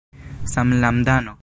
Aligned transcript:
samlandano 0.53 1.33